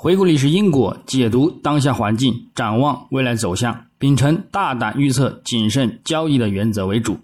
[0.00, 7.18] 回顾历史因果，解读当下环境，展望未来走向，秉承大胆预测、谨慎交易的原则为主。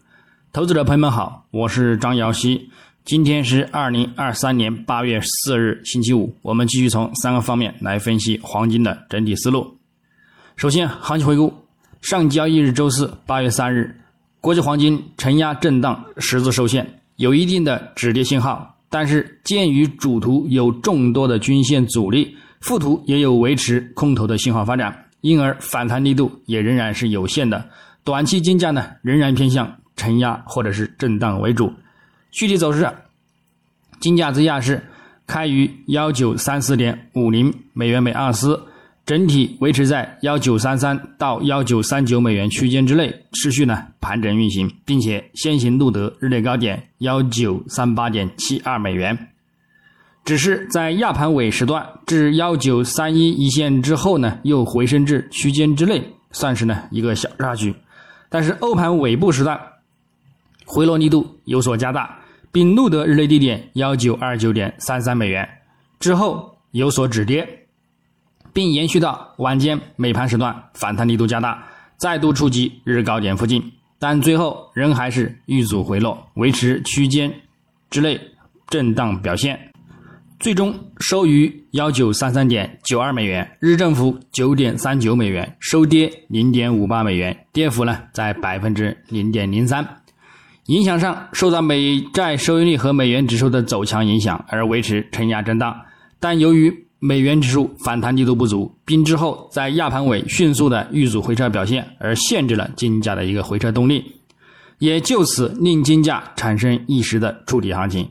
[0.52, 2.68] 投资者朋友们好，我是张瑶希。
[3.04, 6.34] 今天是二零二三年八月四日，星期五。
[6.42, 9.76] 我们继续从三个方面来分析黄金的整体思路。
[10.56, 11.54] 首先，行情回顾：
[12.00, 14.00] 上交易日周四八月三日，
[14.40, 18.74] 国际黄金承压震荡，十字收线，有一定的止跌信号。
[18.90, 22.36] 但是，鉴于主图有众多的均线阻力。
[22.64, 27.62] 附图也有维持空头的信号发展，因而反弹力度也仍然是有限的。
[28.04, 31.70] 短期金价呢，仍然偏向承压或者是震荡为主。
[32.30, 32.90] 具体走势，
[34.00, 34.82] 金价自亚市
[35.26, 38.58] 开于幺九三四点五零美元每盎司，
[39.04, 49.33] 整体维持在幺九三三到幺九三九美元区间之内，持续呢盘整运行，并且先行录得日内高点幺九三八点七二美元。
[50.24, 57.74] 只是在亚盘尾时段至幺九三一一线之后呢，又回升至区间之内，算是呢一个小差距。
[58.30, 59.60] 但是欧盘尾部时段
[60.64, 62.18] 回落力度有所加大，
[62.50, 65.46] 并录得日内低点幺九二九点三三美元
[66.00, 67.66] 之后有所止跌，
[68.54, 71.62] 并延续到晚间美盘时段反弹力度加大，
[71.98, 73.62] 再度触及日高点附近，
[73.98, 77.30] 但最后仍还是遇阻回落，维持区间
[77.90, 78.18] 之内
[78.68, 79.73] 震荡表现。
[80.40, 89.86] 最终收于幺九三三点九二美元，日振幅九点三九美元，收跌零点五八美元，跌幅呢在百分之零点零三。
[90.66, 95.74] 影响上受到美债收益率和美元指数的走强影响而维持承压震荡，
[96.18, 104.04] 但由于美元指数反弹力度不足，并之后在亚盘尾迅速的遇阻回撤表现，而限制了金价的一个回撤动力，
[104.78, 108.10] 也就此令金价产生一时的触底行情。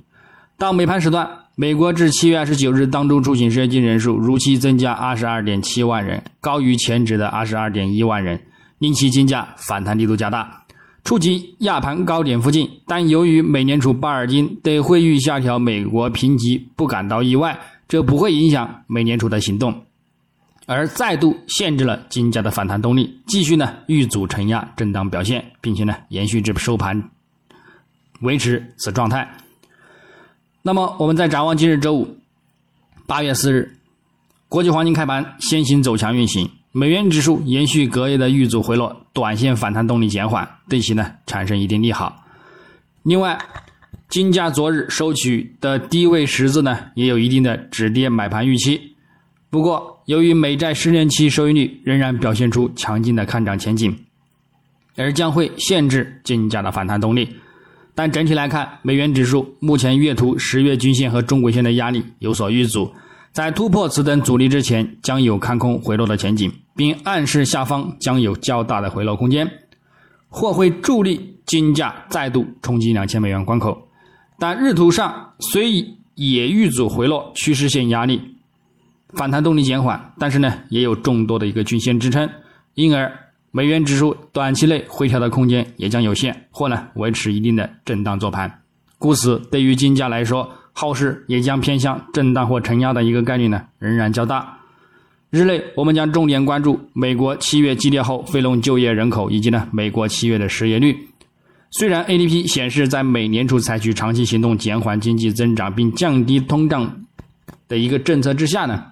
[0.57, 1.42] 到美盘时段。
[1.55, 8.41] 美国至七月二十九日当周出行失业金人数如期增加二十二点七万人，高于前值的二十二点一万人，
[8.79, 10.65] 令其金价反弹力度加大，
[11.03, 12.67] 触及亚盘高点附近。
[12.87, 19.85] 但由于美联储巴尔金对会议下调美国评级不感到意外，这不会影响美联储的行动，
[20.65, 27.11] 而再度限制了金价的反弹动力，继续呢遇阻承压震荡表现，并且呢延续至收盘，
[28.21, 29.31] 维持此状态。
[30.65, 32.15] 那么，我们再展望今日周五，
[33.05, 33.75] 八月四日，
[34.47, 42.23] 国际黄金开盘先行走强运行，美元指数延续隔夜的遇阻回落，短线反弹动力减缓，对其呢产生一定利好。
[43.03, 43.37] 另外，
[44.07, 48.95] 金价昨日收取的低位十字呢，也有一定的止跌买盘预期。
[49.49, 53.93] 不过，由于美债十年期收益率仍然表现出强劲的看涨前景，
[54.95, 57.35] 而将会限制金价的反弹动力。
[57.95, 62.91] 但整体来看，美元指数目前月图十月均线和中轨线的压力有所遇阻，
[63.31, 69.47] 在突破此等阻力之前，将有看空回落的前景，并暗示下方将有较大的回落空间，
[70.27, 73.87] 或会助力金价再度冲击两千美元关口。
[74.39, 75.71] 但日图上虽
[76.15, 78.19] 也遇阻回落趋势线压力，
[79.09, 82.27] 反弹动力减缓，但是呢，也有众多的一个均线支撑，
[82.73, 83.19] 因而。
[83.55, 88.51] 美元指数短期内回调的空间也将有限，或呢维持一定的震荡做盘。
[88.97, 94.57] 故此，对于金价来说，后市也将偏向震荡或承压的一个概率呢仍然较大。
[95.29, 100.97] 日内，我们将重点关注美国七月激烈后非农就业人口以及呢美国七月的失业率。
[101.69, 107.03] 虽然 ADP 显示在美联储采取长期行动减缓经济增长并降低通胀
[107.67, 108.83] 的一个政策之下呢，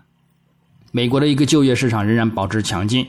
[0.92, 3.04] 美国的一个就业市场仍然保持强劲。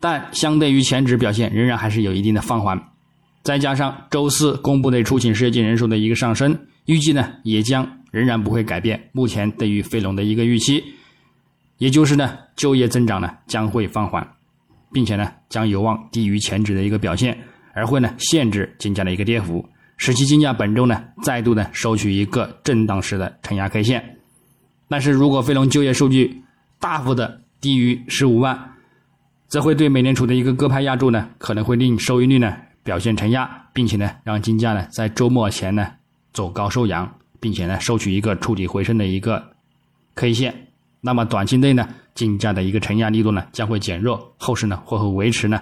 [0.00, 2.82] 但相对于前值表现，仍然还是有一定的放缓。
[3.42, 10.82] 再加上周四公布的出勤失业金人数的一个上升，预计呢也将仍然不会改变目前对于非农的一个预期，
[11.78, 14.26] 也就是呢就业增长呢将会放缓，
[14.92, 17.38] 并且呢将有望低于前值的一个表现，
[17.72, 24.18] 而会呢限制金价的一个跌幅，使其金价本周呢再度呢收取一个震荡式的承压 K 线。
[24.88, 26.42] 但是如果非农就业数据
[26.78, 28.69] 大幅的低于十五万，
[29.50, 35.88] 则会对美联储的一个鸽派压注呢，可能会令收益率呢表现承压，并且呢让金价呢在周末前呢
[36.32, 39.44] 走高收阳，并且呢收取一个触底回升的一个
[40.14, 40.68] K 线。
[41.00, 45.60] 那么短期内呢金价的一个承压力度呢将会减弱，后市呢或会维持呢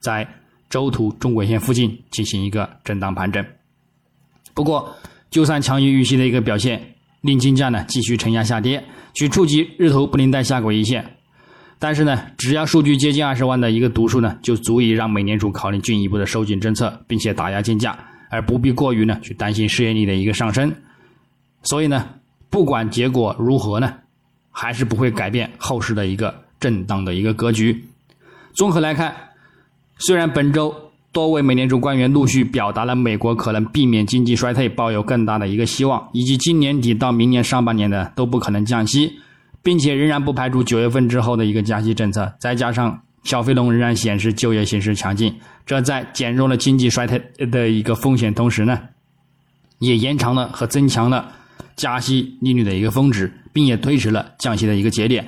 [0.00, 0.26] 在
[0.70, 3.44] 周图中轨线附近进行一个震荡盘整。
[4.54, 4.90] 不过，
[5.30, 8.82] 就算强于预期的一个表现，令金价呢继续承压下跌，
[9.12, 11.04] 去触及日头布林带下轨一线。
[11.80, 17.96] 但是呢，只要数据接近二十万的一个读数呢，就足以让美联储考虑进一步的收紧政策，并且打压金价，
[18.30, 20.74] 而不必过于呢去担心失业率的一个上升。
[21.62, 22.04] 所以呢，
[22.50, 23.94] 不管结果如何呢，
[24.50, 27.84] 还是不会改变后市的一个震荡的一个格局。
[28.54, 29.14] 综合来看，
[29.98, 30.74] 虽然本周
[31.12, 39.12] 多位美联储官员陆续表达了美国可能避免经济衰退抱有更大的一个希望，以及今年底到明年上半年的都不可能降息，
[39.62, 45.34] 并且仍然不排除九月份之后的一个加息政策，再加上小非农仍然显示就业形势强劲，
[45.66, 48.80] 这在减弱了经济衰退的一个风险同时呢，
[49.78, 51.32] 也延长了和增强了
[51.76, 55.26] 加息利率的一个峰值，并也推迟了降息的一个节点，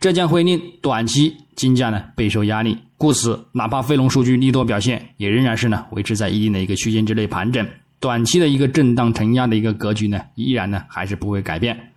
[0.00, 1.36] 这将会令短期。
[1.56, 7.66] 金价呢备受压力，故此哪怕非农数据利多表现，也仍然是呢维持在一定的一个区间之内盘整，
[7.98, 11.94] 短期的一个震荡承压的一个格局呢，依然呢还是不会改变。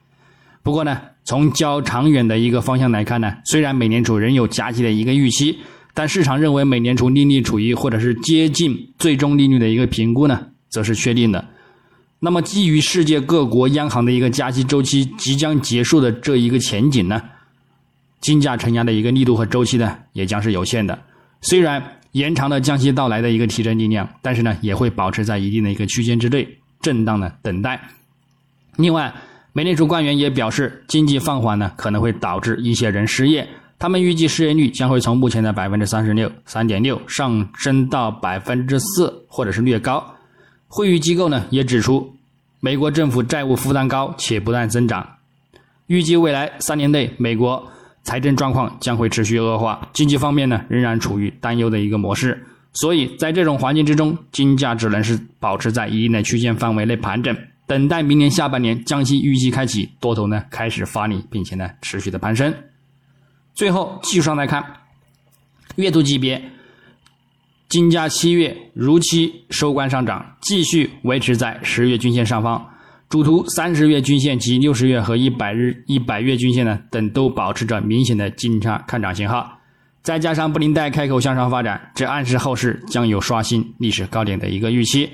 [0.61, 5.57] 不过呢，从较长远的一个方向来看呢，虽然美联储仍有加息的一个预期，
[5.93, 11.43] 但市场认为美联储利率处于或者是接近最终利率的一个评估呢，则是确定的。
[12.19, 17.21] 那么基于世界各国央行的一个加息周期即将结束的这一个前景呢？
[18.19, 20.99] 金价承压的一个力度和周期呢，也将是有限的。
[21.39, 26.45] 虽然延长了降息到来的一个提振力量，但是呢，也会保持在一定的一个区间之内，
[26.81, 27.79] 震荡的等待。
[28.75, 29.13] 另外，
[29.53, 33.47] 美联储官员也表示，经济放缓呢，可能会导致一些人失业。
[33.77, 40.15] 他们预计失业率将会从目前的百分之三十六、三点六上升到百分之四，或者是略高。
[40.67, 42.13] 会议机构呢也指出，
[42.59, 45.07] 美国政府债务负担高且不断增长，
[45.87, 47.67] 预计未来三年内美国。
[48.01, 57.35] 财政状况将会持续恶化，经济方面呢仍然处于担忧的一个模式，所以在这种环境之中，金价只能是保持在一定的区间范围内盘整，
[57.69, 62.51] 等待明年下半年降息预计开启，多头呢开始发力，并且呢持续的攀升。
[63.53, 64.65] 最后技术上来看，
[65.75, 66.41] 月度级别，
[67.67, 72.71] 金价七月如期收官上涨，继续维持在十月均线上方。
[73.07, 79.59] 主图三十月均线及六十月和一百日、一百月均线呢等都保持着明显的金叉看涨信号，
[80.01, 85.07] 再加上布林带开口向上发展，这暗示后市将有刷新历史高点的一个预期。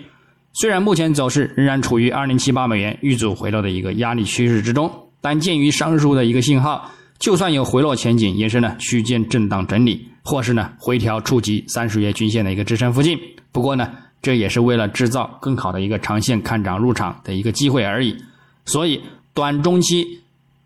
[0.58, 13.20] 虽然目前走势仍然处于二零七八美元遇阻回落的一个压力趋势之中，但鉴于上述的一个信号，就算有回落前景，也是呢区间震荡整理，或是呢回调触及三十月均线的一个支撑附近。
[13.52, 13.92] 不过呢。
[14.22, 18.18] 这也是为了制造更好的一个长线看涨入场的一个机会而已，
[18.66, 19.00] 所以
[19.36, 20.20] 短中期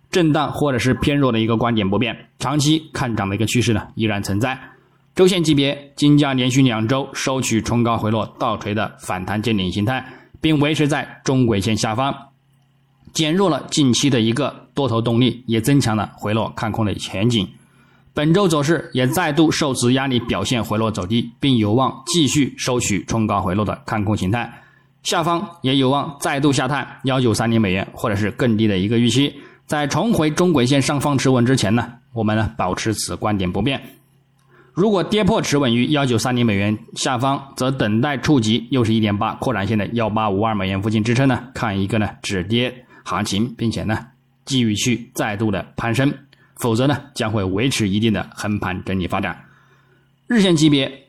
[0.09, 4.57] 震荡或者是偏弱的一个观点不变，长期看涨的一个趋势呢依然存在。
[5.19, 10.01] 周线级别，金价连续两周收取冲高回落倒锤的反弹见顶形态，
[10.39, 12.16] 并维持在中轨线下方，
[13.12, 17.45] 减弱了近期的一个多头动力，也增强了回落看空的前景。
[18.13, 24.50] 本周走势也再度受此压力表现回落走低，并有望继续收取冲高回落的看空形态，
[25.04, 33.81] 下方也有望再度下探幺九三零美元或者是更低的一个预期，在重回中轨线上方持稳之前呢，我们呢保持此观点不变。
[34.74, 44.06] 如果跌破持稳于幺九三零美元下方，则等待触及又是一点八扩展线的幺八五二美元附近支撑呢，看一个呢止跌行情，并且呢
[44.45, 46.13] 继续去再度的攀升。
[46.57, 49.45] 否则呢，将会维持一定的横盘整理发展。
[50.27, 51.06] 日线级别，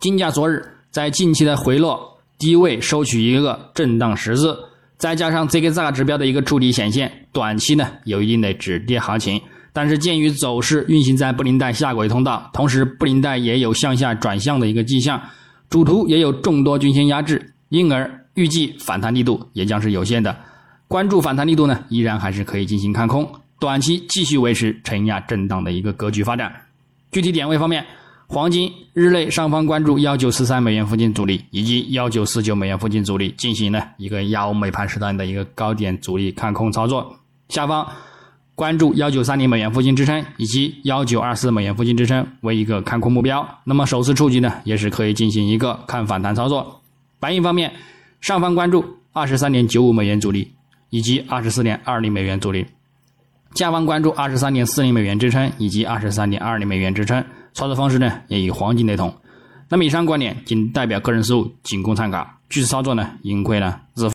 [0.00, 4.58] 金价昨日在近期的回落低位收取一个震荡十字，
[4.98, 9.40] 再加上 ZK 指标的一个触底显现，短期呢有一定的止跌行情。
[9.74, 15.20] 但是鉴于走势运行在布林带下轨通道，同时布林带也有向下转向的一个迹象，
[15.68, 20.34] 主图也有众多均线压制，因而预计反弹力度也将是有限的。
[20.86, 23.28] 关注反弹力度呢，依然还是可以进行看空。
[23.58, 26.52] 短期继续维持承压震荡的一个格局发展。
[27.10, 27.84] 具体点位方面，
[28.26, 37.16] 黄金日内上方关注幺九四三美元附近阻力，以及幺九四九美元附近阻力，进行呢一个亚欧美盘时段的一个高点阻力看空操作。
[37.48, 37.86] 下方
[38.54, 43.44] 关注幺九三零美元附近支撑，以及幺九二四美元附近支撑为一个看空目标。
[43.64, 46.80] 那么首次触及呢，也是可以进行一个看反弹操作。
[47.18, 47.72] 白银方面，
[48.20, 50.52] 上方关注二十三点九五美元阻力，
[50.90, 52.64] 以及二十四点二零美元阻力。
[53.54, 59.12] 下方关注二十三点四零美元支撑以及二十三点二零美元支撑，操作方式呢也与黄金雷同。
[59.68, 62.24] 那么以上观点仅代表个人思路，仅供参考。
[62.48, 64.12] 据此操作呢，盈亏呢自负。